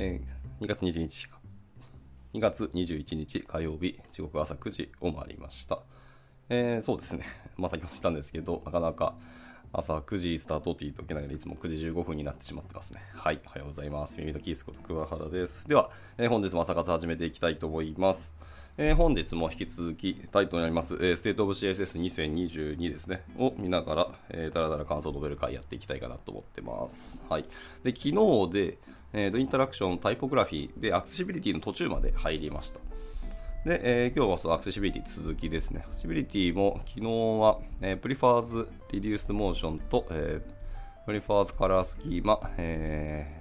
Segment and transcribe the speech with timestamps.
[0.00, 1.40] えー、2月21日か。
[2.32, 5.82] 2月21日火曜日、時刻朝9時を回りました。
[6.48, 7.26] えー、そうですね。
[7.58, 9.16] まあ、先もしたんですけど、なかなか
[9.72, 13.00] 朝9時スタートって言っておきながらいつも9時15分になってしまってますね。
[13.12, 14.20] はい、おはようございます。
[14.20, 15.66] 耳のキースこと桑原です。
[15.66, 18.30] では、えー、本日も朝活始めていきたいと思います。
[18.76, 27.18] えー、本日も引き続きタイトルになります、えー、State of CSS2022 ですね、を見ながら、えー、だらだら感想を述べる会やっていきたいかなと思ってます。
[27.28, 27.42] はい。
[27.82, 28.78] で、昨日で、
[29.12, 32.80] えー、インタラクション、タイポグラフィーでアクセシビリティの途中まで入りました。
[33.64, 35.84] で、えー、今日はそのアクセシビリティ続きですね。
[35.86, 43.38] アクセシビリティも昨日は、えー、Prefers Reduced Motion と、えー、Prefers Color Schema、えー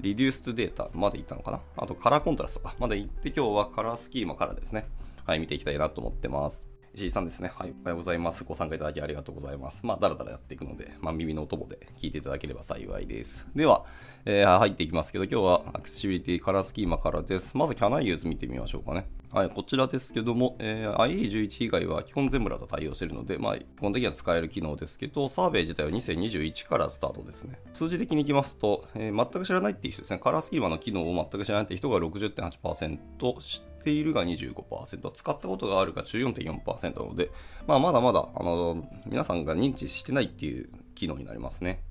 [0.00, 1.60] リデュースデータまでいったのかな？
[1.76, 4.88] あとカラーコントラストかまでいって今日はカラースキーマからですね。
[5.26, 6.64] はい、見ていきたいなと思ってます。
[6.94, 7.50] 石井さんですね。
[7.54, 7.70] はい。
[7.70, 8.44] おはようございます。
[8.44, 9.78] ご参加いただきありがとうございます。
[9.82, 13.46] まあ、だらだらやっていくので、まあ、耳のお供で聞いていただければ幸いです。
[13.56, 13.86] では、
[14.26, 17.56] えー、入っていきますけど、今日はアクセシビリティカラースキーマからです。
[17.56, 19.08] まず、Can I use 見てみましょうかね。
[19.32, 27.58] はい、こちらですけども、えー、IE11 以外は基本全部ラと対応しているので、まあ、基本的には使える機能ですけど、サーベイ自体は2021からスタートですね。
[27.72, 37.30] 数字的にいきますと、えー、全く知らないっていう人ですね、カラースキーマの機能を全く知らないっていう人が60.8%、知っているが25%、使ったことがあるが14.4%なので、
[37.66, 41.82] まあ、まだまだ、あの、皆さんが認知してないっていう機能になりますね。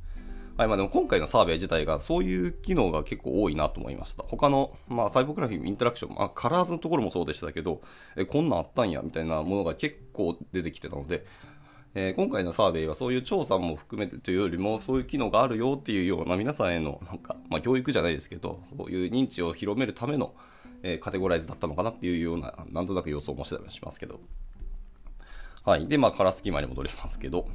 [0.58, 4.24] はいまあ、でも今回のサーベイ自体がそういう機能が結構多いなと思いました。
[4.24, 7.82] 他の、まあ、サイボグラフィー、インタラクション、まあ、カラーズのところもそうでしたけど、
[8.16, 11.26] えこんなんあったんやみたいなものが結構出てきてたので、
[11.94, 20.34] えー、今回のサーベイはそういう調査も含めてというよりもそういう機能があるよっていうような皆さんへのなんか、まあ、教育じゃないですけどそういう認知を広めるための、
[20.84, 24.20] え、カテゴライズだったのかなっていうようななんとなく予想もしてたりしますけど
[25.64, 27.48] はいでまあ color schema に戻りますけど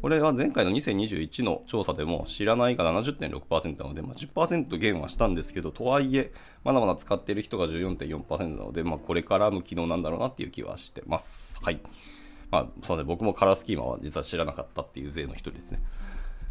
[0.00, 11.52] これは前回の2021の調査でも知らないが70.6%なので、まあ、10%減はしたんですけど、とはいえ、まだまだ使っている人が14.4%なので、まあ、これからの機能なんだろうなっていう気はしてます。
[11.60, 11.80] はい。
[12.52, 15.80] まあ、そうね、僕も color schema は実は知らなかったっていう例の一人ですね。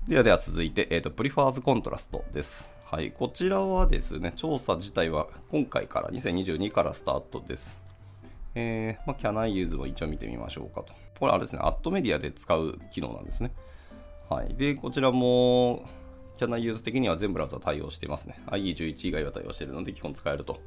[0.09, 2.76] ではでは続いて、えっ、ー、と、 prefers contrast です。
[2.89, 3.11] はい。
[3.11, 7.77] こちらはですね、調査自体は今回から2022からスタートです。
[8.55, 10.93] えー、まあ、Can I use も一応見てみましょうかと。
[11.19, 13.51] これあれですね、アットメディアで使う機能なんですね。
[14.29, 14.55] はい。
[14.55, 15.85] で、こちらも、
[16.37, 18.39] キャナユーズ的には全ブラウザ対応していますね。
[18.45, 20.61] IE11 以外は対応しているので、基本使えると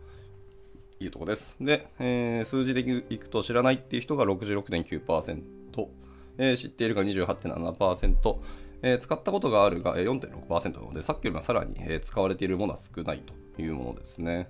[1.00, 1.56] いうところです。
[1.58, 5.88] で、えー、数字でいくと知らないっていう人が66.9%、
[6.36, 8.36] えー、知っているが28.7%、
[8.82, 13.22] えー、使ったことがあるが4.6%なので、さっきよりもさらに、え、使われているものは少ない
[13.56, 14.48] というものですね。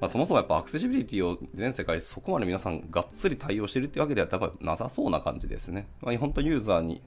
[0.00, 5.88] まあ、そもそもやっぱアクセシビリティを全世界そこまで皆さんがっつり対応しているってわけではやっぱなさそうな感じですね。
[6.02, 7.02] まあ、本当ユーザーに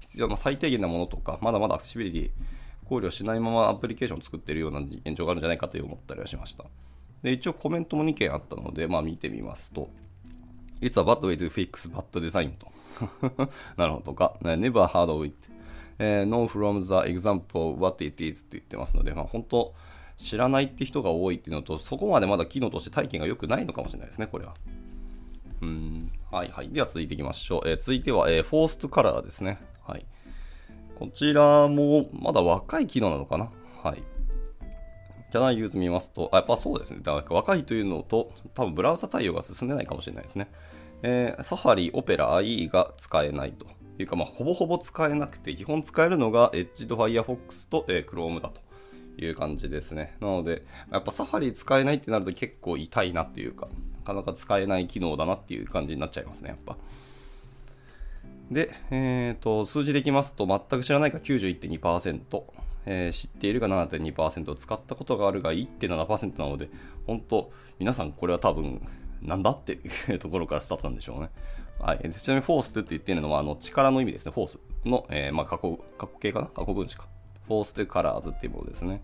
[0.00, 2.30] 必要な最低限なものとか、まだまだアクセシビリティ
[2.88, 6.64] 考慮しないままアプリケーションを作っているような現状があるんじゃないかと思ったりはしました。
[7.22, 9.90] で一応コメントも2件あったので、まあ、見てみますと、
[10.80, 12.68] It's a bad way to fix bad design と。
[13.76, 15.34] なるほどとか、Never heard of it、
[15.98, 19.74] know from the example what it is って言ってますので、まあ、本当、
[20.16, 24.54] 知らないって人が多いっていうのと、そこまでまだ機能として体験が良くないのかもしれないですね、これは。
[25.60, 26.12] うん。
[26.30, 26.68] はいはい。
[26.70, 27.68] では続いていきましょう。
[27.68, 29.58] えー、続いては、えー、フォーストカラーですね。
[29.86, 30.06] はい。
[30.98, 33.50] こちらもまだ若い機能なのかな？
[33.82, 34.02] はい。
[35.30, 37.00] キャナユーズ見ますと、あ、やっぱそうですね。
[37.02, 40.50] だから若いというのと、多分ブラウザ対応が進んでないかもしれないですね。
[41.02, 43.66] えー、サファリ、オペラ、IE が使えないと
[44.02, 48.60] いうか、まあ、ほぼほぼ使えなくて、基本使えるのが Edge と Firefox と、えー、Chrome だと
[49.18, 50.16] いう感じですね。
[50.20, 56.76] なので、やっぱサファリ使えないってなると結構痛いなっていうか、なかなか使えない機能だなっていう感じになっちゃいますね、やっぱ。
[58.50, 62.42] で、えーと、数字でいきますと、全く知らないが91.2%、
[62.86, 66.70] えー、知っているが7.2%、使ったことがあるが1.7%なので、
[67.06, 68.80] 本当、皆さんこれは多分、
[69.20, 71.30] なんだっていうところからスタートなんでしょうね。
[71.80, 76.46] はい、ちなみにフォースって言ってるのはあの力の意味ですね、フォースの、えーまあ、過去過去形かな？
[76.46, 77.06] 過去分詞か。
[77.46, 79.02] forced colors っていうものですね。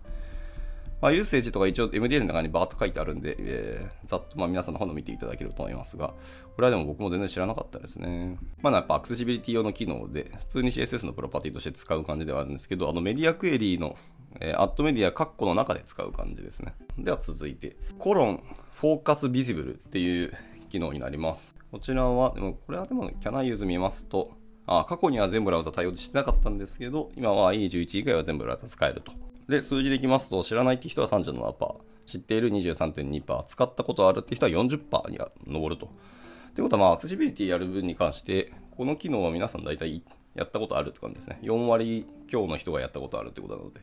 [1.01, 6.13] まあ、 usage とか一応 MDN の中にバーッと書いてあるんで、えー、ざっとまあ皆さんの方の見ていただけると思いますが、
[6.55, 8.37] これはでも僕も全然知らなかったですね。
[8.61, 13.97] まだやっぱアクセシビリティ用の機能で、普通に CSS のプロパティとして使う感じではあるんですけど、あの media query の、
[14.39, 16.75] えー、アットメディアカッコの中で使う感じですね。
[16.97, 18.43] では続いて、コロン
[18.73, 20.33] フォーカスビジブルっていう
[20.69, 21.54] 機能になります。
[21.75, 24.31] こちらは、でもこれはでも、キャナユーズ見ますと、
[24.65, 29.11] あ過去には全ブラウザ対応してなかったんですけど、今は E11 以外は全ブラウザ使えると。
[29.49, 31.75] で、数字でいきますと、知らないって人は37%、
[32.05, 35.89] 知っている23.2%、使ったことあるって人は40%には上ると。
[36.53, 40.01] ということは、まあ、アクセシビリティやる分に関して、この機能は皆さん大体
[40.33, 41.39] やったことあるって感じですね。
[41.41, 43.81] 4割強の人がやったことあるってことなので。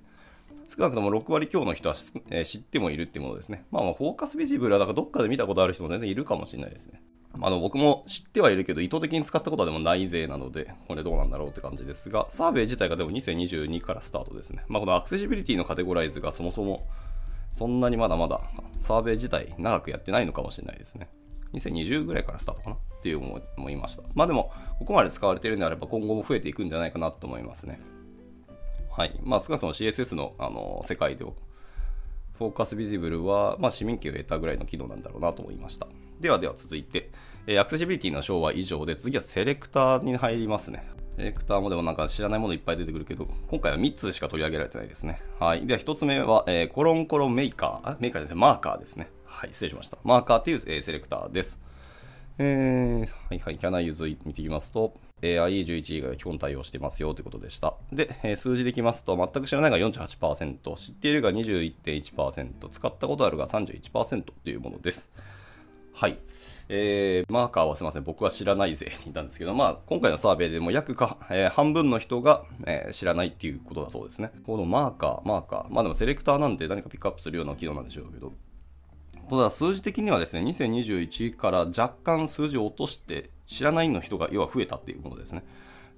[0.75, 1.95] 少なくとも6割強の人は、
[2.31, 3.67] えー、知ってもいるっていうものですね。
[3.71, 7.03] まあ、まあ、フォーカスビジブルはだからどっかで見たことある人も全然いるかもしれないですね。
[7.41, 14.65] あの僕も知ってはいるけど、意図的に使ったことはでもないぜなので、これどうなんだろうって感じですが、サーベイ自体がでも2022からスタートですね。
[14.69, 16.87] まあ、このアクセシビリティのカテゴライズがそもそも
[17.53, 18.41] そんなにまだまだ
[18.81, 21.09] サーベイ自体長くやってないのかもしれないですね。
[21.55, 22.77] 2020ぐらいからスタートかな？
[22.77, 23.19] っていう
[23.57, 24.03] 思いました。
[24.15, 27.81] まあでも、ここまで使われているんであれば今後も増えていくんじゃないかなと思いますね。
[28.91, 29.19] はい。
[29.23, 31.25] まあ少なくとも CSS のあの世界で
[32.43, 35.87] フォーカスビジブルは、まあ、市民権を得たぐらいの機能なんだろうなと思いました。
[36.21, 37.11] ではでは続いて、
[37.47, 40.85] えー、アクセシビリティの章は以上で、次はセレクターに入りますね。
[41.17, 45.21] セレクターもでもなんか知らないものいっぱい出てくるけど、今回は3つしか取り上げられてないですね。
[45.39, 45.67] はい。
[45.67, 49.09] では1つ目は、えー、コロンコロンメーカー、あメーカーですね、マーカーですね。
[49.25, 49.99] はい、失礼しました。
[50.05, 51.59] マーカーっていう、えー、セレクターです。
[52.39, 57.75] えー、はいはい、キャナユーズ見ていきますと、えー、IE11 以外は基本対応してますよということでした。
[57.93, 65.09] で、えー、数字でいきますと、全く知らないが48%、知っているが21.1%、使ったことあるが31%というものです。
[65.95, 66.19] はい。
[66.69, 74.33] えー、マーカーはすみません、僕は知らないぜにいたんですけど、まあ、今回のサーベイでも約か、えー、半分の人が、えー、知らないっていうことだそうですね。
[74.47, 78.33] このマーカー、マーカー、まあでもセレクターなんで何かピックアップするような機能なんでしょうけど、
[79.29, 85.45] ただ数字的にはですね、2021から若干数字を落として知らないの人が要は増えたっていうものですね。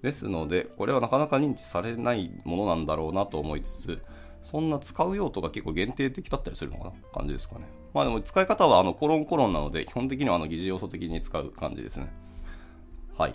[0.03, 4.03] ですので、これはなかなか認知されないものなんだろうなと思いつつ、
[4.43, 7.67] そんな使う用途が結構限定的だったりするのかな感じですかね。
[7.95, 12.12] まあでも使い方はあのコロンコロンなので、基本的にはあの疑似要素的に使う感じですね。
[13.17, 13.35] はい。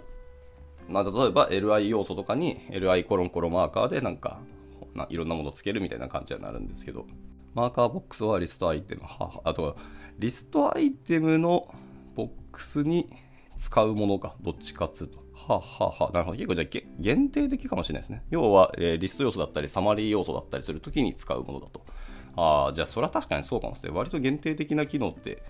[0.88, 4.39] まあ、例えば LI 要素とかに LI コロンコロンマーカーでなんか
[5.10, 7.06] いろんなものをつけるみたいな感じになるんですけど、
[7.54, 9.01] マーカーボックスはリストアイテム、
[9.44, 9.75] あとは
[10.18, 11.74] リストアイテムの
[12.15, 13.10] ボックスに
[13.59, 15.19] 使うものか、どっちかっつうと。
[15.33, 16.38] はあ、はあはあ、なるほど。
[16.38, 18.23] 結構じゃあ限定的かもしれないですね。
[18.29, 21.85] 要は、えー、リスト要素だったり、サマリー要素だったりするときに使うものだと。
[22.35, 23.97] ああ、じゃあそれは確かにそうかもしれない。
[23.97, 25.44] 割と限定的な機能って、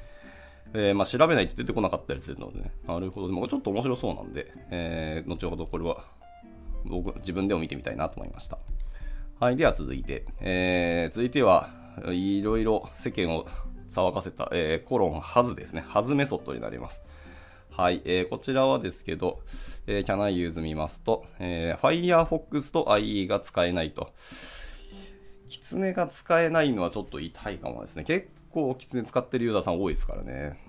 [0.73, 2.71] えー、まあ、調べないと出てこなかったりするのでね。
[2.87, 3.27] なるほど。
[3.27, 6.05] でもちょっと面白そうなんで、えー、後ほどこれは
[6.85, 8.57] 僕自分でも見てみたいなと思いました。
[9.39, 9.55] はい。
[9.55, 11.69] では続いて、えー、続いては、
[12.07, 13.45] いろいろ世間を
[13.91, 15.83] 騒がせた、えー、コロンハズですね。
[15.87, 17.01] ハズメソッドになります。
[17.79, 18.01] はい。
[18.03, 19.39] えー、こちらはですけど、
[19.87, 24.11] えー、Can I use 見ますと、えー、Firefox と IE が使えないと。
[25.47, 28.03] キツネが使えないのはちょっと痛いかもですね。
[28.03, 30.59] 結構キツネ使ってるユーザーさん多いですからね。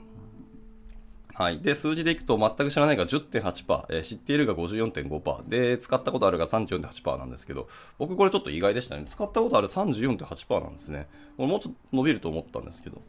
[1.35, 1.61] はい。
[1.61, 7.69] で、数字でいくと全く知らないが10.8%、えー、知っているが54.5%、で、使ったことあるが34.8%なんですけど、
[7.99, 9.03] 僕これちょっと意外でしたね。
[9.09, 11.09] 使ったことある34.8%なんですね。
[11.37, 13.03] もうちょっと伸びると思ったんですけど。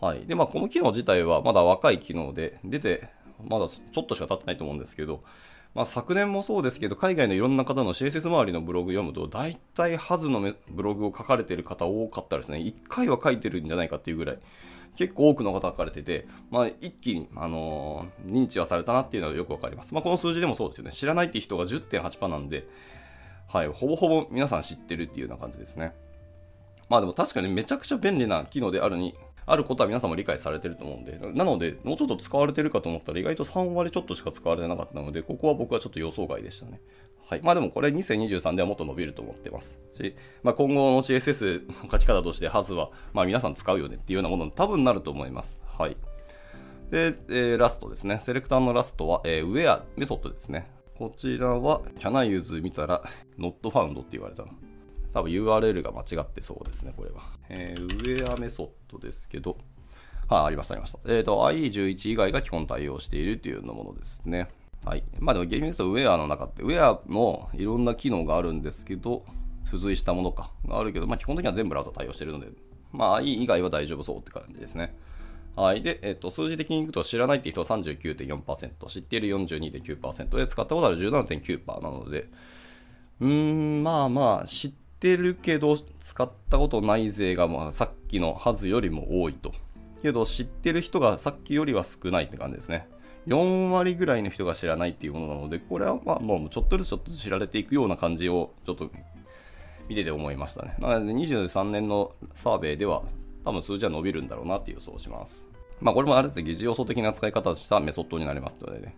[0.00, 0.26] はい。
[0.26, 3.08] で、まあ、この機能自体はまだ若い機能で、出て、
[3.48, 5.22] まだちょっとしか経ってないと思うんですけど、
[5.74, 12.58] まあ、昨年もそうですけど、海外のいろんな方の CSS 周りのブログ読むと、大体ハズのブログを書かれている方多かったですね。
[12.58, 14.38] 1回は書いてるんじゃないかっていうぐらい。
[14.96, 19.94] 結構多くの方書かれてて、まあ、一気に、あのー、認知はされたなっていうのはよくわかります。
[19.94, 20.90] まあ、この数字でもそうですよね。
[20.90, 22.66] 知らないっていう人が10.8%なんで、
[23.46, 25.92] はい、ほぼほぼ皆さん知ってるっていうような感じですね。
[26.88, 29.14] まあでも確かにめちゃくちゃ便利な機能であるに、
[29.48, 36.80] あることは皆さんも理解されてると思うんで、なので、もうちょっと使われてるかと思ったら意外と3割ちょっとしか使われてなかったので、ここは僕はちょっと予想外でしたね。
[37.28, 37.40] はい。
[37.42, 45.58] まあでもこれ2023ではもっと伸びると思ってますし、まあ今後の CSS の書き方として、ハズは、まあ皆さん使うよねっていうようなものに多分なると思います。
[45.78, 45.96] はい。
[46.90, 48.20] で、えー、ラストですね。
[48.22, 50.70] セレクターのラストは、えー、ウェアメソッドですね。
[50.96, 53.02] こちらは、Can I use 見たら、
[53.38, 54.48] not found って言われたの
[55.12, 57.22] 多分 URL が間違ってそうですね、これは。
[57.48, 59.56] えー、ウェアメソッドですけど、
[60.28, 60.98] はい、ありました、ありました。
[61.06, 64.48] えっ、ー、と、IE11 以外が基本対応しているというようなものですね。
[64.84, 65.04] はい。
[65.18, 69.24] まあでも厳密に言うとウェアの中って、ウェアのいろんな機能があるんですけど、
[69.64, 72.48] 付随したものかがあるけど、まあ基本的には全ブラウザ対応してるので、
[72.92, 74.94] まあ IE 以外は大丈夫そうって感じですね。
[75.56, 75.82] はい。
[75.82, 82.28] で、えっ、と、数字的にいくと知らないって人は39.4%、知っている42.9%で、使ったことある17.9%なので、
[83.20, 89.52] うーん、まあまあ、知っててるけど、使ったことない勢が、まあ、さっきのはずよりも多いと。
[90.02, 92.88] けど、知ってる人がさっきよりは少ないって感じですね。
[93.26, 98.90] 4割ぐらいの人が知らないっていうものなので、これはまあもうちょっとずつちょっと知られていくような感じをちょっと
[99.88, 100.74] 見てて思いましたね。
[100.78, 103.02] なので23年のサーベイでは
[103.44, 105.46] 多分数字は伸びるんだろうなって予想します。
[105.80, 108.96] まあこれもあれですね、疑似要素的な使い方をしたメソッドになりますのでね。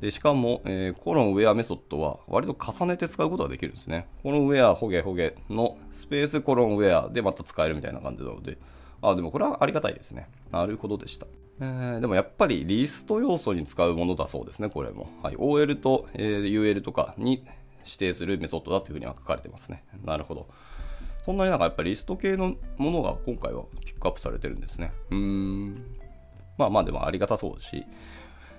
[0.00, 4.06] でしかも、えー、コロンウェアメソッドは割と重ねて使うことができるんですね。
[4.22, 8.58] このウェア、ホゲホゲのスペースコロンウェアでまた使えるみたいな感じなので、
[9.02, 10.28] あ、でもこれはありがたいですね。
[10.50, 11.26] なるほどでした。
[11.60, 15.08] えー、でもやっぱりリスト要素に使うものだそうですね、これも。
[15.22, 17.44] はい、OL と、えー、UL とかに
[17.84, 19.84] 指定するメソッドだというふうには書かれてますね。
[20.04, 20.48] なるほど。
[21.24, 24.92] そんなになんかやっぱりリスト系のものが今回はピックアップされてるんですね。
[25.10, 25.74] うーん。
[26.58, 27.84] まあまあでもありがたそうし、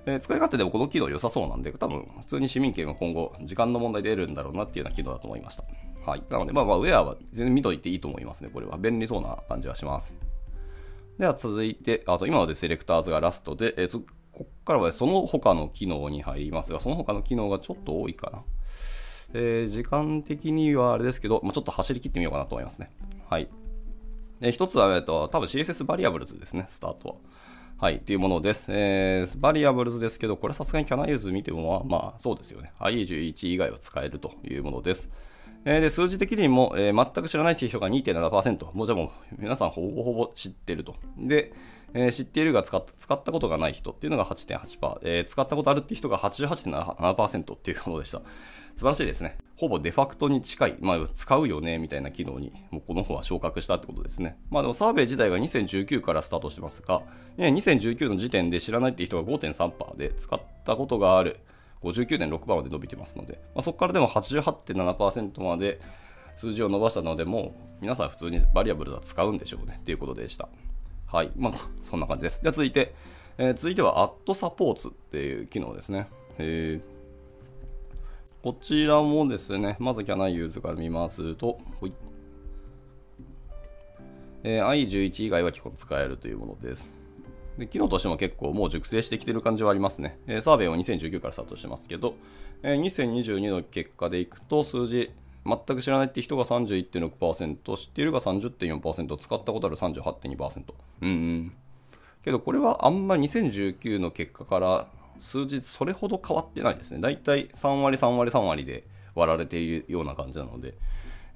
[0.07, 5.63] えー、使い勝手でもこの機能良さそうなんで、多分普通に市民権は今後時間の問題で得るんだろうなっていうような機能だと思いました。
[6.05, 6.23] はい。
[6.29, 8.49] なのでまあまあウェアは全然見といていいと思いますね。
[8.53, 10.13] これは便利そうな感じはします。
[11.17, 18.43] では続いて、あと今までセレクターズがラストで、えー、ここからはその他の機能に入りますが、その他の機能がちょっと多いかな。
[19.33, 22.91] えー、時間的にはあれですけど、まあ、ちょっと走り切ってみようかなと思いますね。
[23.29, 23.49] はい。
[24.39, 27.15] で一つは、えっと、多分 CSS variables ですね、スタートは。
[27.77, 28.67] はい、というものです。
[28.69, 32.71] えー、バリアブルズですけど、これさすがに Can I use 見ても、まあ、そうですよね。
[32.79, 35.09] IE11 以外は使えるというものです。
[35.65, 38.73] えー、で、数字的にも、えー、全く知らないという人が2.7%。
[38.73, 40.95] もうじゃあもう、皆さんほぼほぼ知ってると。
[41.17, 41.51] で、
[41.93, 48.21] えー、知っているが使った使ったことがない人っていうのが8.8%、えー、使ったことあるっていう人が88.7%っていうものでした。
[48.75, 49.37] 素晴らしいですね。
[49.57, 54.37] ほぼデファクトに近い、まあ、使うよね、みたいな機能に、もうこの方は昇格したってことですね。
[54.49, 57.03] まあでもサーベイ自体が2019からスタートしてますが、
[57.37, 61.39] ね2019の時点で知らないって人が5.3%で、使ったことがある
[61.83, 65.79] 59.6%まで伸びてますので、まあ、そこからでも88.7%まで
[66.35, 70.49] 数字を伸ばしたので、もう皆さん普通にバリアブルは使うんでしょうねっていうことでした。
[71.07, 71.31] はい。
[71.37, 72.41] まあ、そんな感じです。
[72.41, 72.93] では続いて、
[73.37, 76.09] えー、続いては、アットサポーツっていう機能ですね。
[76.39, 76.94] えー
[78.45, 81.93] こちらもですね、まずキャナイユーズから見ますと、ほい
[84.43, 86.95] えー、i11 以外は基本使えるというものです。
[87.57, 90.19] で機能としても結構もう熟成してきてる感じはありますね。
[90.27, 92.13] えー、サーベイは2019からスタートしてますけど、
[92.61, 95.09] えー、2022の結果でいくと数字
[95.43, 100.61] 全く知らないって人が31.6%、知っているが30.4%、使ったことある38.2%。
[101.01, 101.53] うんうん。
[102.23, 104.87] けどこれはあんま2019の結果から
[105.19, 106.99] 数字それほど変わってないですね。
[106.99, 110.75] だいたい3割、3割、3割で割られているような感じなので、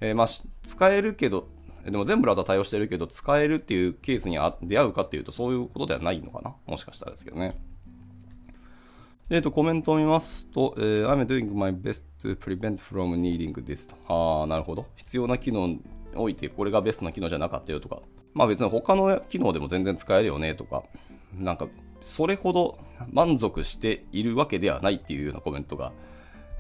[0.01, 1.48] えー、まあ、使えるけど、
[1.83, 7.59] でも全ブラウザ対応してるけど、使えるっていうケースに出会うかっていうと、そういうことではないのかなもしかしたらですけどね。
[9.31, 13.95] えっ、と、コメントを見ますと、えー、I'm doing my best to prevent from needing this と。
[14.07, 14.88] ああ、なるほど。
[14.95, 15.81] 必要な機能に
[16.15, 18.01] おいて、これがベストな機能じゃなかったよとか、
[18.33, 20.83] まあ別に他の機能でも全然使えるよねとか、
[21.38, 21.67] なんか
[22.01, 22.77] それほど
[23.11, 25.91] 満足しているわけではないっていうようなコメントが、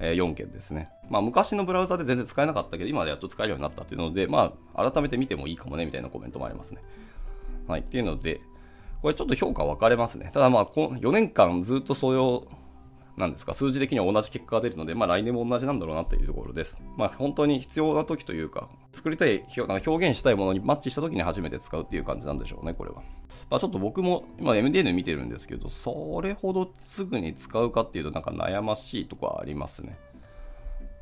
[0.01, 0.89] え4件ですね。
[1.09, 6.81] まあ、昔のブラウザで全然使えなかったけど、今でやっと使えるようになったっていうので、まあ、改めて見てもいいかもねみたいなコメントもありますね。
[7.67, 7.81] はい。
[7.81, 8.39] っていうので、
[9.01, 10.29] これちょっと評価分かれますね。
[10.33, 12.47] ただまあ、4年間ずっとそれを、
[13.19, 16.81] なんですか、数字的には同じ結果が出るので、まあ来年も同じなんだろうなっていうところです。
[16.97, 23.03] まあ本当に必要な時というか、作りたい、なんか表現したいものにマッチした時に初めて使うっていう感じなんでしょうね、これは。
[23.49, 29.97] まあ、ちょっと僕も今 MDN 見てるんですけど、それほどすぐに使うかっていうとなんか悩ましいとこはありますね。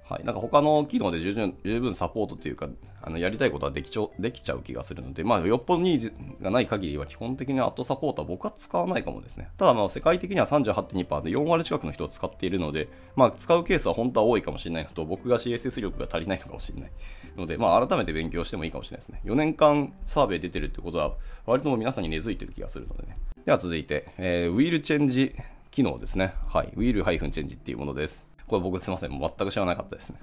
[0.09, 2.69] はい、なんか他の機能で十分十分サポートというか、
[3.01, 9.49] あのやりたいことはできちゃできちゃう気がするので、まあ、よっぽどニーズがない限りは基本的にアットサポートは僕は使わないかもですね。
[9.57, 12.87] ただ、まあ世界的には38.2%で4割近くの人を使っているので、
[13.17, 16.91] まあ、使うケースは本当は多いかもしれないのと、僕が CSS 力が足りないのかもしれない
[17.35, 19.21] ので、まあ、改めて勉強してもいいかもしれないですね。
[19.25, 23.17] 4年間サーベイ出てるってことは、割とも皆さんに根付いてる気がするのでね。
[23.45, 25.35] では続いて、えー、 will change
[25.71, 26.33] 機能ですね。
[26.47, 26.71] はい。
[26.75, 28.26] will change っていうものです。
[28.47, 29.11] これ僕すいません。
[29.11, 30.17] 全く知らなかったですね。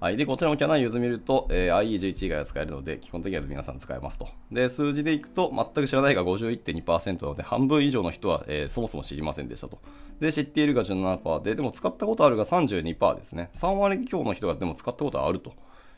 [0.00, 0.16] はい。
[0.16, 4.28] で、こちらも Can I use 見ると、えー、IE11 以外は使えるので、基本的には皆さん使えますと。
[4.52, 9.80] で、数字でいくと、全く知らないが51.2%なので、半分以上の人は、えー、そもそも知りませんでしたと。
[10.20, 13.50] で、知っているが17%で、でも使ったことあるが32%ですね。
[13.54, 15.54] 3割強の人がでも使ったことあると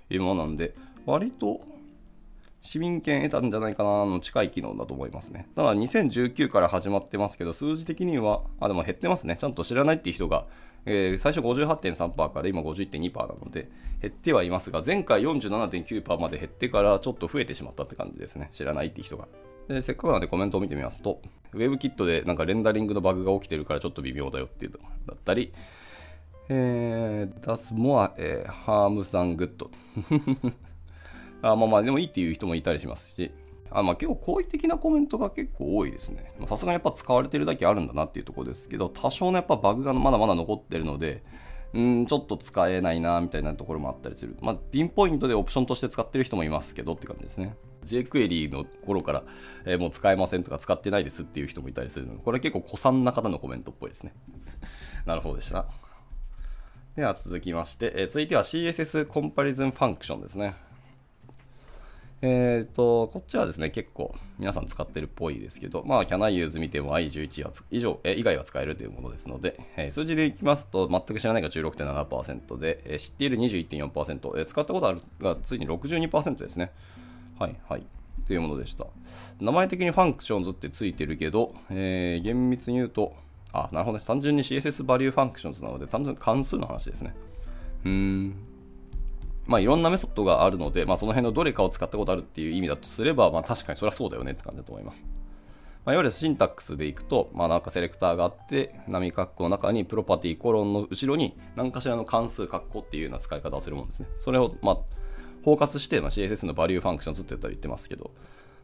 [0.09, 1.61] いうものなんで、割と
[2.63, 5.49] 市民権得たんじゃないかなの近い機能だと思いますね。
[5.57, 9.37] ただ2019から始まってますけど、数字的には、あ、でも減ってますね。
[9.39, 10.47] ちゃんと知らないっていう人が
[10.87, 13.71] えー、最初58.3%から今51.2%なので
[14.01, 18.51] 減ってはいますが前回47.9%まで減ってからちょっと増えてしまったって感じですね。
[18.53, 19.29] 知らないって人が。
[19.69, 21.21] でせっかくなのでコメントを見てみますと
[21.55, 25.53] WebKit でなんかレンダリングのバグが起きてるからちょっと微妙だよっていうのだったり
[26.53, 29.69] えー、Does more、えー、harm than good
[31.43, 33.31] あまあまあでもいいっていう人もいたりしますし
[33.71, 36.33] あまあ、結構好意的なコメントが結構多いですね。
[36.49, 41.23] さすがにやっぱ使われてるだけあるんだなっていうところですけど、多少のやっぱバグがまだまだ残ってるので、
[41.73, 44.37] うん、ちょっと使えないなみたいなところもあったりする。
[44.41, 47.55] まあ、ピンポイントでオプションとして使ってる人もいますけどって感じですね。
[47.87, 49.23] jQuery の頃から、
[49.65, 54.13] えー、もう使えませんとか使ってないですっていう人もいたりするので、これ結構古参な方のコメントっぽいですね。
[55.07, 55.67] なるほどでした。
[56.97, 60.57] では続きまして、えー、続いては CSS comparison function ですね。
[62.23, 76.73] えっ、ー、と、こっちはですね、結構皆さん使ってるっぽいですけど、まあ、Can I use 見ても IE11 は以上え以外は使えるというものですので、えー、数字でいきますと、全く知らないが16.7%で、えー、知っている21.4%、えー、使ったことあるがついに62%ですね。
[77.39, 77.87] はいはい。
[78.27, 78.87] というものでした。
[79.41, 83.15] 名前的に functions ってついてるけど、えー、厳密に言うと、
[83.53, 84.05] あ、なるほどね。
[84.05, 87.15] 単純に CSS value functions なので、単純に関数の話ですね。
[87.85, 88.50] うーん。
[89.51, 95.03] まあ、いろんなメソッドがあるので、まあ、その辺のどれかを使ったことあるっていう意味だとすれば、まあ、確かにそれはそうだよねって感じだと思います。
[95.85, 104.07] まあ、いわゆるシンタックスでいくと、まあ、なんかセレクターがあって、波括弧の中にプロパティコロンの後ろに何かしらの関数括弧っていうような使い方をするもんですね。
[104.21, 104.79] それを、まあ、
[105.45, 108.13] 包括して、まあ、CSS のバリューファンクションズって言ってますけど、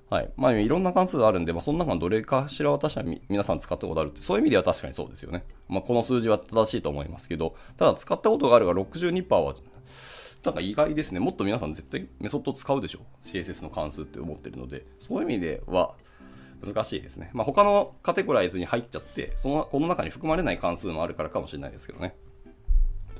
[0.08, 0.30] はい。
[0.36, 5.44] まあ、いろんな関数があるんで、まあ、その中のどれかしらは確かに皆さん使ったことあるって、そういう意味では確かにそうですよね。
[5.68, 9.54] まあ、この数字は正しいと思いますけど、ただ使ったことがあるが62%は
[10.46, 11.20] なんか意外ですね。
[11.20, 13.00] もっと皆さん絶対メソッド使うでしょ。
[13.24, 15.94] CSS の関数って思ってるので、そういう意味では
[16.64, 17.30] 難しいですね。
[17.32, 22.14] まあ、他のカテゴライズに入っちゃって、そのこの中に含まれない関数もあるからかもしれないですけどね。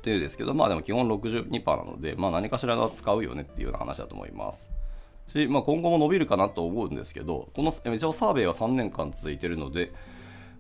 [0.03, 4.69] というですけど、まあでも基本62%なので、まあ何かしらは使うよねっていうような話だと思います。
[5.33, 9.93] し、まあ、今後も伸びるかなと思うんですけど、この一応サーベイは3年間続いてるので、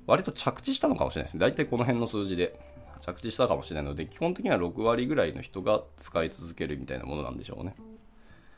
[0.06, 1.40] 割と着地したのかもしれないですね。
[1.40, 2.58] 大体この辺の数字で
[3.00, 7.74] 着地したかもしれないので、基本的には6割ぐらいの人が使い続けるみたいなものなんでしょうね。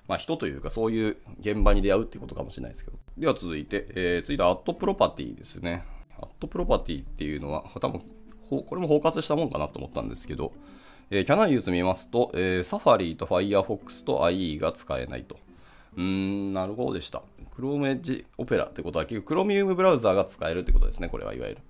[0.06, 2.98] まあ、人というか、そういう現場に出会うってことかもしれないですけど。
[3.18, 5.84] では続いて、えー、続いて、アットプロパティですね。
[6.18, 8.02] アットプロパティっていうのは、多分、
[8.48, 10.52] これも包括したもんかなと思ったんですけど、
[11.10, 15.36] えー、キャナユーズ見ますと、えー、サファリと Firefox と IE が使えないと。
[15.96, 17.22] うーん、なるほどでした。
[17.56, 21.60] Chrome Edge Opera ってことは結局 Chromium ブラウザーが使えるってことですね、これはいわゆる。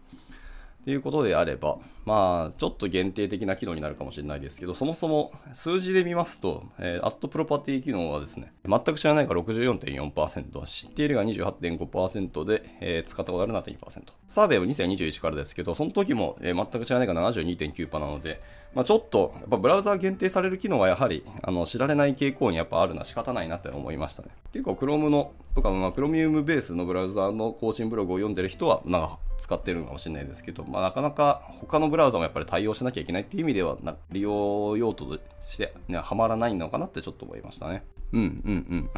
[0.89, 1.77] ということであれば、
[2.07, 14.03] まあ、ちょっと限定的な機能になるかもしれないですけど、そもそも数字で見ますと、えー、アットプロパティ機能はですね、全く知らないが64.4%、知っているが28.5%で、えー、使ったことある7.2%。
[14.29, 18.41] サーベイは2021からですけど、その時も、えー、全く知らないが72.9%なので、
[18.75, 24.31] まあ、ちょっと、やっぱブラウザー限定される機能はやはり、あの、知られない傾向にやっぱあるのは仕方ないなって思いましたね。
[24.55, 37.85] 結構 Chrome の、とか、まあ、Chromium ベースのブラウザーの更新ブログを読んでる人は、なんか、使ってるのかもしれないですけど、まあ、なかなか他のブラウザもやっぱり対応しなきゃいけないっていう意味ではな利用用途として、ね、はまらないのかなってちょっと思いましたね。
[38.13, 38.91] うんうん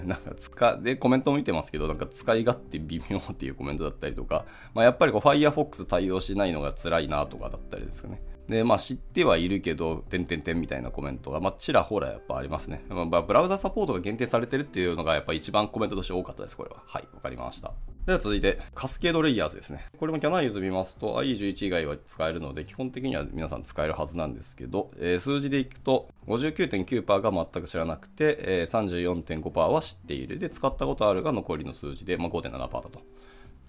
[0.00, 0.08] うん。
[0.08, 8.20] なんか使、で、コメントも見てますけど、なんか使い勝手微妙っていうコメントだったりとか、まあ、やっぱりこう Firefox 対応しないのが辛いなとかだったりですかね。
[8.48, 12.84] で、まあ知ってはいるけど、点々点みたいなコメントが、まあちらほらやっぱありますね。
[12.88, 16.82] まあ、ブラウザサポートが限定されてるっていうのがやっぱ一番コメントとして多かったです、これは。
[16.86, 17.72] はい、わかりました。
[18.06, 19.84] では続いて、カスケードレイヤーズですね。
[19.98, 30.38] これもキャナイズ見ますと IE11 以外は使えるので、基本的には皆さん使えるはずなんですけど、えー、数字でいくと59.9%が全く知らなくて、えー、34.5%は知っている。
[30.38, 33.00] で、使ったことあるが残りの数字で、まあ、5.7%だと。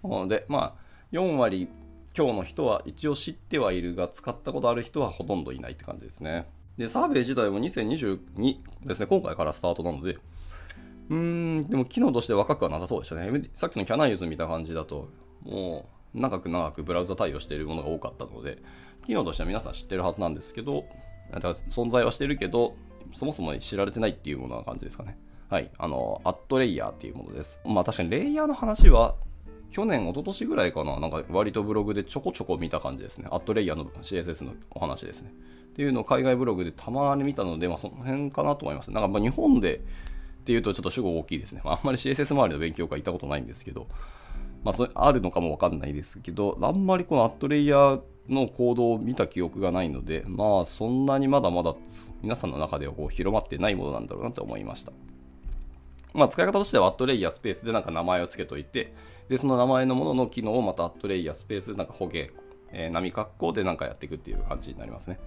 [0.04, 1.68] なので、まあ、4割
[2.16, 6.48] 今日の人は一応知ってはいるが、使ったことある人はほとんどいないって感じですね。
[6.78, 10.20] で、サーベイ自体も2022ですね、今回からスタートなので、
[11.10, 11.16] うー
[11.66, 13.50] ん、でも機能として若くはなさそうでしたね。
[13.56, 15.10] さっきのキャナユズ見た感じだと、
[15.44, 18.62] もう長く長くブラウザ対応しているものが多かったので、
[19.06, 20.86] 機能としては皆さん知ってるはずなんですけど、
[21.32, 22.76] だから存在はしてるけど、
[23.16, 25.18] そもそも知られてないっていうものな感じですかね。
[25.50, 25.72] はい。
[25.78, 27.60] あの、アットレイヤーっていうものです。
[27.66, 29.16] まあ確かにレイヤーの話は、
[29.72, 33.28] 去年、一昨年ぐらいかな、なんか割とブログでちょこちょこ見た感じですね。
[33.32, 35.32] アットレイヤーの CSS のお話ですね。
[35.32, 38.92] っていうのを海外ブログでたまに見たので、まあその辺かなと思います。
[38.92, 39.82] なんかまあ日本で
[40.48, 41.60] っていうとちょっと主語大きいですね。
[41.66, 43.88] まあ、あんまり CSS 周りの勉強会行ったことないんですけど、
[44.64, 51.76] まあ、それあるのかもわかんないですけど、あんまりこのアットレイヤーの行動を見た記憶がないので、まあそんなにまだまだ
[52.22, 54.94] 皆さんの中ではこう広まってないものなんだろうなと思いました。
[56.14, 58.94] まあ使い方としてはアットレイヤースペースでなんか名前を付けといて、
[59.28, 62.32] で、その名前のものの機能をまたアットレイヤースペースでなんか捕鯨、
[62.72, 65.20] えー、波格好でなんかやっていくっていう感じになりますね。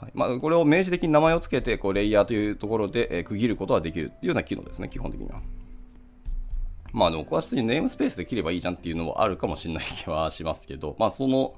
[0.00, 5.40] はいまあ、これを明示的に名前を付けてこうレイヤーというところで、え区切ることができるっていうような機能ですね、基本的には。
[6.92, 11.54] まあでも、これは普通にネームスペースで切ればいいじゃんっていうのもあるかもしれない気はしますけど、まあその、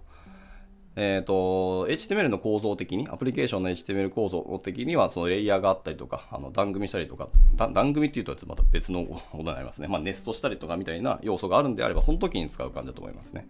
[0.97, 9.87] えっ、ー、と、HTML の構造的に、アプリケーションの HTML 構造的には、そのレイヤーがあったりとか、あの、段組したりとか、段組っていうとまた別のことになりますね。
[9.87, 13.47] まあネストしたりとかみたいな要素があるんであれば、その時に使う感じだと思いますね。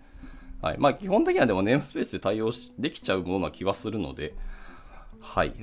[0.60, 0.78] はい。
[0.78, 4.34] まあ基本的にはでもネームスペースで対応できちゃうものな気はするので、
[5.20, 5.54] はい。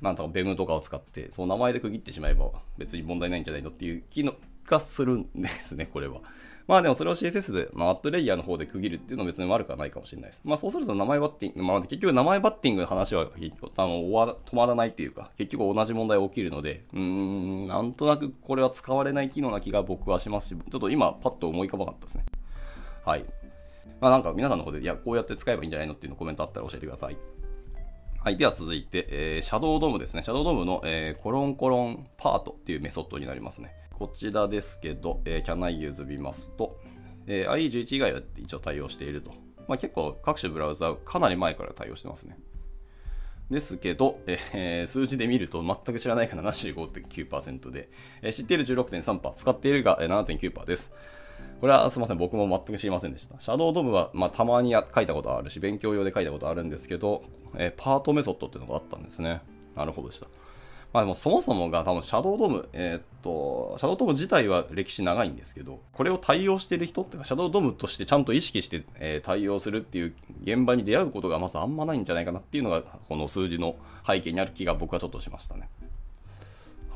[0.00, 4.34] なんとかベムとかを使って、その名前で区切ってしまえば別に問題ないんじゃないのっていう気の
[4.66, 6.20] がするんですね、これは。
[6.66, 10.40] まあでもそれを CSS で、まあ、アットレイヤーの方で区切るっていうのは別に悪くはないかもしれないです。
[10.44, 22.24] まあそうすると名前バッティング、まあ結局名前バッティングの話はあの終わ止まらないっていうか、結局同じ問題が起きるので、うーん、なんとなくこれは使われない機能な気が僕はしますし、ちょっと今パッと思い浮かばなかったですね。
[23.04, 23.24] はい。
[24.00, 27.16] まあなんか皆さんの方で、いや、こうやって使えばいいんじゃないのっていうのコメントあったら教えてください。
[28.22, 28.36] はい。
[28.36, 30.22] では続いて、えー、シャドウドームですね。
[30.22, 33.72] シャドウドームの、えー、コロンコロンパートっていうメソッドになりますね。
[33.92, 36.78] こちらですけど、えー、can I use 見ますと、
[37.26, 39.30] えー、IE11 以外は一応対応していると。
[39.68, 42.36] まあ、結構各種ブラウザかなり前から対応してますね。
[43.50, 47.88] ですけど、えー、数字で見ると全く知らないから75.9%で、
[48.20, 50.92] えー、知っている16.3%、使っているが7.9%です。
[51.60, 53.38] これはすみません、僕も全く知りませんでした。
[53.38, 57.22] シャドウドームは、まあ、たまに書いたことあるし、勉強用で書いたことあるんですけど、
[57.56, 59.42] えー、パートメソッドっていうのがあったんですね。
[59.76, 60.26] なるほどでした。
[60.92, 75.68] まあでもそもそもが多分シャドウドーム、えー、っと、シャドウドーム自体は歴史長いんですけど、これを対応している人っていうか、シャドウドームとしてちゃんと意識して、えー、対応するっていう現場に出会うことがまずあんまないんじゃないかなっていうのが、この数字の背景にある気が僕はちょっとしましたね。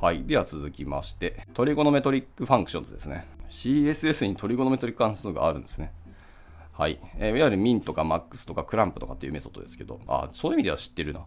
[0.00, 0.24] はい。
[0.24, 3.26] では続きまして、 trigonometric functions ですね。
[3.50, 5.92] CSS に trigonometric 関数があるんですね。
[6.72, 6.98] はい。
[7.18, 11.24] えー、いわゆる min とか max とか clamp とかっていうメソッドですけど、あ、そういう意味では知ってるな。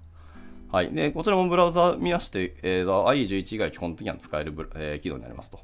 [0.71, 0.91] はい。
[0.93, 5.61] で、こちらもブラウザ見まして、えー、IE11 以外基本的には使えるブ、えー、機能になりますと。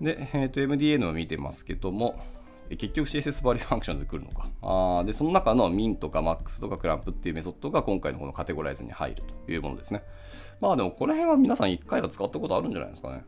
[0.00, 2.22] で、えー、と MDN を見てますけども、
[2.68, 4.48] 結局 CSS value function で来るのか。
[4.60, 10.02] あで、その中の min とか max とか clamp っていうメソッドが今回のこのカテゴライズに入るというものですね。
[10.60, 13.24] まあでもこの辺は皆さん1回は使ったことあるんじゃないですかね。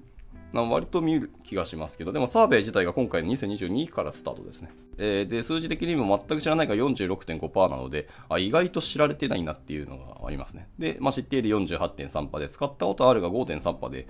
[0.52, 4.70] 割と見る気がしますけど、でもサーベイ自体が今回の2022からスタートですね。
[4.98, 10.68] えー、で、数字的にも全く知らないが46.5%なのであ、意外と知られてないなっていうのがありますね。
[10.78, 14.08] で、まあ、知っている48.3%で、使ったことあるが5.3%で、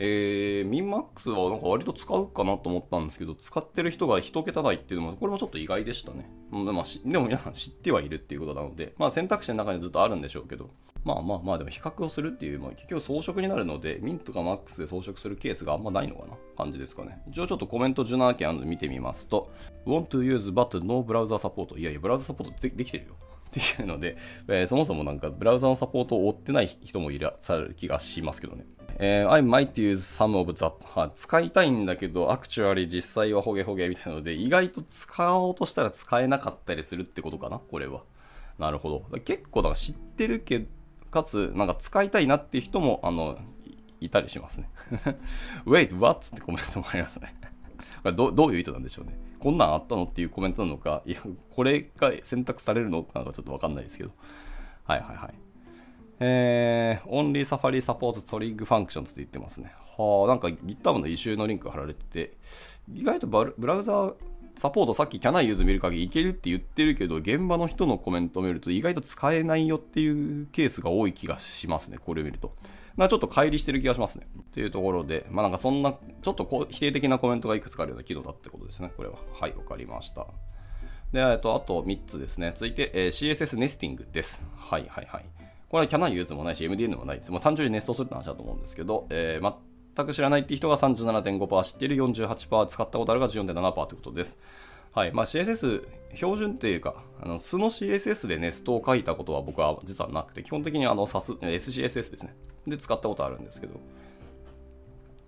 [0.00, 6.30] えー、ミンマックスはなんか割と使うかなと思ったんですけど、使ってる人が1桁台っていうのも、これもちょっと意外でしたね。
[6.50, 6.72] でもで
[7.18, 10.70] も皆さん知ってはいるっていうことなので、まあ選択肢の中にずっとあるんでしょうけど、
[11.08, 17.22] まあまあまあでも比較をするっていう、まあ、結局装飾になるので、ミントかマックスで装飾するケースがあんまないのかな感じですかね。
[17.30, 19.50] 一応ちょっとコメント17件あの見てみますと、
[19.86, 23.14] want to use but no browser support いやいや、ブラウザサポートでできてるよ。
[23.48, 24.18] っていうので、
[24.48, 28.66] えー、そもそもなんかブラウザのサポートを追ってない人もいらっしゃる気がしますけどね。
[28.98, 38.02] えー、I might use some of that、使いたいんだけど、アクチュアリ実際はホゲホゲみたいなので、意外と使おうとしたら使えなかったりするってことかなこれは。
[38.58, 39.20] なるほど。
[39.20, 40.66] 結構だから知ってるけど、
[41.10, 43.38] かつ、なんか使いたいなっていう人も、あの、
[44.00, 44.70] いたりしますね。
[45.66, 46.26] Wait, what?
[46.26, 47.34] ってコメントもありますね
[48.14, 48.32] ど。
[48.32, 49.18] どういう意図なんでしょうね。
[49.38, 54.10] こんなんあったのっていうコメントなのか、いや、これが選択されるのかなんかちょっとわかんないですけど。
[54.84, 55.34] はいはいはい。
[56.20, 59.72] えー、Only Safari Supports Trig Functions って言ってますね。
[59.96, 62.36] はあ、なんか GitHub の異臭のリンク貼られてて、
[62.92, 64.14] 意外とブラウザー
[64.58, 72.56] サポートさっき Can I use 見る限りいけるって言ってるけど、現場の人のコメントを見ると意外と使えないよっていうケースが多い気がしますね、これを見ると。
[72.96, 74.26] まちょっと乖離してる気がしますね。
[74.40, 79.18] っていうところで、まあなんかそんな、ちょっと否定的なコメントがいくつかあるような機能だってことですね、これは。
[79.40, 80.26] はい、わかりました。
[81.12, 82.50] で、えっと、あと3つですね。
[82.56, 84.44] 続いて、えー、CSS ネスティングです。
[84.56, 85.24] はいはいはい。
[85.68, 87.30] これは Can I use もないし、MDN もないです。
[87.30, 89.54] もう単純にネストするって話だと思うんですけど、えー、
[89.98, 94.38] 全く知らないって人が37.5%、知っている48%、使ったことあるが14.7%ということです。
[94.92, 102.36] はいまあ、CSS、標準っていうか、あの素の CSS でネストを書いたことは僕は実はなくて、基本的にあの SCSS ですね。
[102.66, 103.80] で使ったことあるんですけど、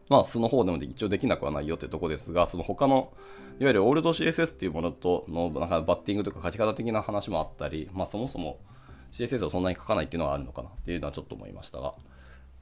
[0.08, 3.12] まあ、素の方でも一応できなくはないよってとこですが、その他の、
[3.58, 8.60] いわゆるオールド CSS っていうものとのなんかバッティングとか書き方的な話もあったり、まあ、そもそも
[9.12, 11.94] CSS をそんなに書かないっていうのはあるのかなっていうのはちょっと思いましたが、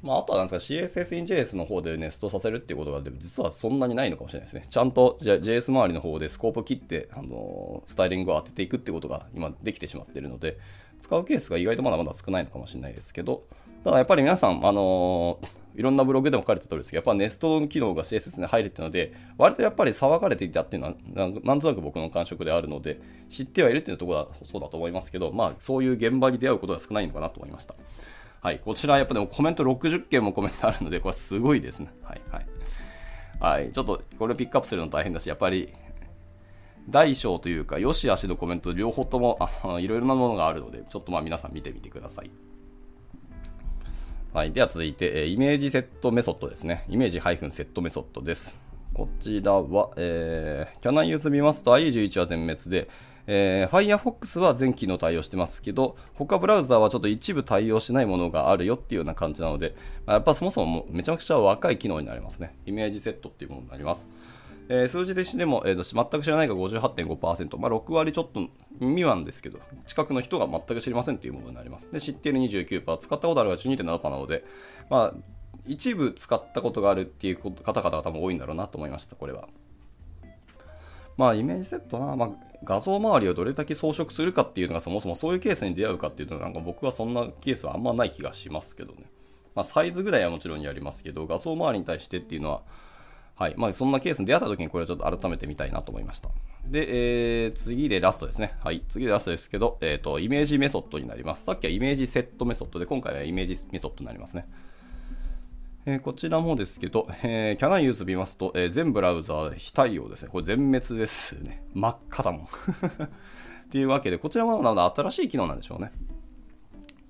[0.01, 4.67] まあ、あとはなんですか CSS in JS の方でネストさせるっていうことが実はそんなにないのかもしれないですね。
[4.71, 10.59] ちゃんと JS 周りの方でスコープ切って、あのスタイリングを当てていくってことが今できてしまっているので、
[11.03, 13.45] 使うケースが意外とまだまだ少ないのかもしれないですけど、
[13.83, 15.41] ただやっぱり皆さん、あの
[15.75, 20.95] いろんなブログでも書かれた通りですけど、やっぱネストの機能が CSS に入るっていうので、割とやっぱり騒がれていたっていうのは、
[21.43, 27.75] なんとなく僕の感触であるので、知ってはいるっていうところはそうだと思いますけど、まあそういう現場に出会うことが少ないのかなと思いました。
[28.41, 31.93] はい、こちらやっぱでもコメント60件もコメントあるので、これすごいですね。
[32.03, 32.47] はい、はい。
[33.41, 35.73] はい、ちょっとこれピックアップするの大変だし、やっぱり
[36.89, 39.39] 大小というか、よしあしのコメント両方とも
[39.81, 42.31] いろいろなものがあるので、ちょっとまあ皆さん見てみてください。
[44.33, 46.85] はい、では続いて、えイメージセットメソッドですね。
[46.89, 48.55] イメージセットメソッドです。
[48.95, 52.89] こちらは、えー、キャナンユーズ見ますと IE11 は全滅で、
[53.31, 62.57] えー、Firefox は全機能対応してますけど、他ブラウザーはちょっと一部対応しないものがあるよっていうような感じなので、まあ、やっぱそもそもめちゃくちゃ若い機能になりますね。
[62.65, 64.07] イメージセットっていうものになります。
[64.71, 68.49] えー、数字でしても、えー、全く知らないが58.5%、まあ、6割ちょっと
[68.81, 71.87] 未満ですけど、近くの人が全く知りませんというものになります。
[71.93, 74.43] で、知っている29%、使ったことあるが12.7%なので、
[74.89, 75.15] まあ、
[75.67, 79.49] 一部使ったことがあるっていう方々が多分多いんだろうなと思いました、これは。
[81.19, 89.05] まあ、イメージセットな、まあ、画像周りをどれだけ装飾するかっていうのがそもそもそういうケースに出会うかっていうのは、なんか僕はそんなケースはあんまない気がしますけどね。
[89.55, 92.63] まあ、サイズぐらいはもちろんやりますけど、画像周りに対してっていうのは、
[93.35, 93.55] はい。
[93.57, 96.29] まあ、そんなケースに出会った時にこれをちょっと改めて見たいなと思いました。
[96.67, 98.55] で、えー、次でラストですね。
[98.65, 98.83] はい。
[98.89, 101.45] 次でラストですけど、えっ、ー、と、イメージメソッドになります。
[101.45, 104.49] さっきはイメージセットメソッドで、今回はイメージメソッドになりますね。
[105.91, 110.29] え、こちらもですけど、えー、キャナンユース見ますと、えー、全ブラウザー非対応ですね。
[110.31, 111.63] これ全滅ですね。
[111.73, 112.43] 真っ赤だもん。
[112.45, 112.49] っ
[113.71, 115.93] ていうわけで、こちらもまだ新しい機能なんでしょうね。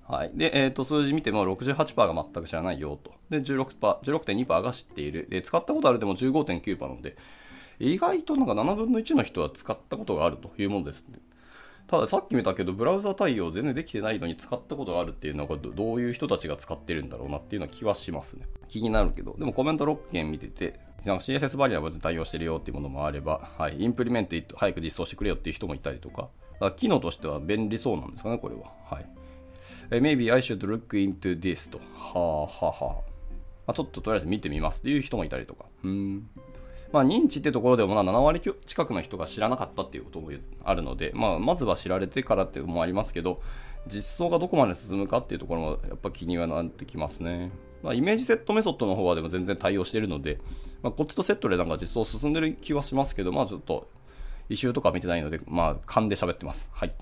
[0.07, 0.31] はい。
[0.33, 3.11] で、えっ、ー、と、数字見ても68%が全く知らないよと。
[3.29, 5.27] で、16%、16.2%が知っている。
[5.29, 7.17] で、使ったことあるでも15.9%なので、
[7.79, 11.05] 意外となんか7分の1の人は使ったことがあるというものです、
[11.89, 18.45] たださっき見たけど、ブラウザ対応全然できてないのに使ったことがあるっていうのは、どういう人たちが使ってるんだろうなっていうのは気はしますね。
[18.67, 28.71] 気になるけど、でもコメント6件見てて、CSS バリアは対応してるよっていうものもあれば、はい、インプリメント早く実装してくれよっていう人もいたりとか、か機能としては便利そうなんですかね、これは。
[28.85, 29.05] はい。
[29.89, 31.79] maybe I should look into this と。
[31.95, 32.93] はあはあはあ。
[33.65, 35.65] まあ、ちょっととりあえず見てみますっていう人もいたりとか。
[35.83, 36.29] うん。
[36.91, 40.31] まあ、認知ってところでも7割近くの人が知らなかったっていうことも
[40.63, 43.41] あるので、まあ、まずは知られてからっていうのもありますけど、
[43.87, 47.51] 実装がどこまで進むかっていうところもやっぱ気にはなってきますね。
[47.83, 50.39] まあ、イメージセットメソッドの方はでも全然対応しているので、
[50.81, 53.87] まあ、こっちとセットでなんか実装進んでる気はしますけど、まあちょっと、
[54.49, 56.67] 異臭とか見てないので、まあ、勘で喋ってます。
[56.71, 56.93] はい。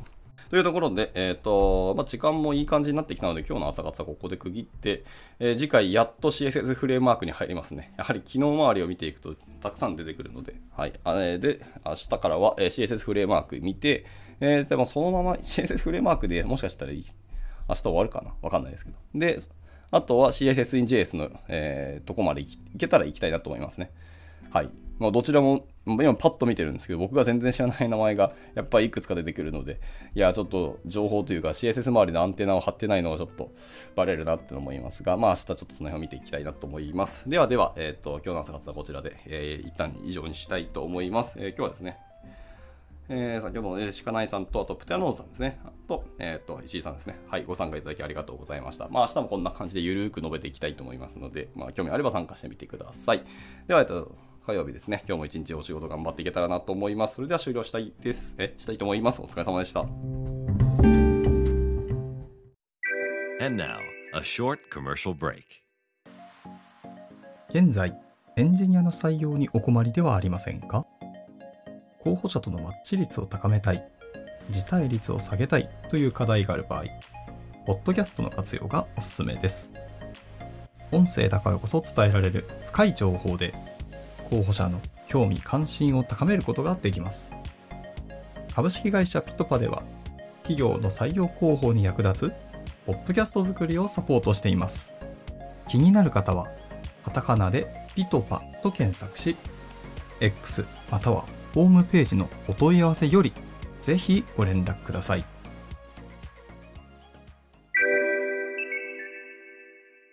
[0.50, 5.04] というところで、えっ、ー、と、まあ、時間もいい感じになってきたので、今日の朝活はここで区切って、
[5.40, 7.94] えー、次回やっと CSS フレームワークに入りますね。
[7.98, 10.94] やはり機能周りを見ていくとたくさん出てくるので、はい。
[11.04, 14.06] あれで、明日からは、CSS フレームワーク見て、
[14.40, 17.02] えー、でもそのまま CSS フレームワークでもしかしたら明
[17.76, 18.34] 日終わるかな？
[18.42, 18.98] わかんないですけど。
[19.16, 19.40] で、
[19.92, 23.92] あとは CSS in JS の、えー、とこまでいけたら行きたいなと思いますね。
[24.52, 24.70] はい。
[25.00, 29.80] まあ、どちらも、今パッと見てるんですけど、僕が全然知らない名前がやっぱりいくつか出てくるので、
[30.16, 33.52] いや、ちょっと情報というか CSS 周りのアンテナを張ってないのがちょっと
[33.96, 37.30] バレるなって思いますが、まあ明日ちょっとその辺を見ていきたいなと思います。
[37.30, 41.34] ではでは、えっ、ー、と、今日の朝活はこちらで、えー、一旦以上にしたいと思います。
[41.38, 41.98] えー、今日はですね、
[43.10, 45.60] えー、先ほどの、えー、鹿内さんと、あと、プテアノーズさんですね。
[45.64, 47.16] あと、えっ、ー、と、石井さんですね。
[47.28, 48.90] はい、ご参加いただきありがとうございました。
[48.90, 53.24] まあ、明日もこんな感じでゆるーく述べていきたいと思いますので、まあ、興味あれば参加してみてください。
[53.68, 54.14] では、えっと、
[54.48, 55.04] 火曜日ですね。
[55.06, 57.16] 今日も一日お仕事頑張っていけたらなと思います。
[57.16, 58.34] それでは終了したいです。
[58.38, 59.22] え、したいと思います？
[59.22, 59.82] お疲れ様でした。
[63.42, 63.80] Now,
[67.50, 67.94] 現在、
[68.38, 70.86] エンジニアの採用にお困りではありませんか？
[72.00, 73.86] 候補者とのマッチ率を高めたい、
[74.50, 76.86] 辞退率を下げたいという課題がある場合、
[77.66, 79.74] ポッドキャストの活用がおすすめです。
[80.94, 83.54] 音声だからこそ伝えられる深い情報で
[84.30, 87.32] 候補者の興味関心を高めることができます。
[88.54, 89.84] 株式会社ピトパでは、
[90.44, 92.34] 企業の採用広報に役立つ、
[92.86, 94.94] ポッドキャスト作りをサポートしています。
[95.68, 96.48] 気になる方は、
[97.04, 99.36] カタカナでピトパと検索し、
[100.20, 103.34] X またはホームページのお問い合わせより、
[103.82, 105.37] ぜひご連絡ください。